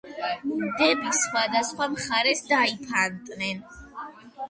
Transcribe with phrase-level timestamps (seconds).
[0.79, 3.67] დები სხვადასხვა მხარეს დაიფანტნენ.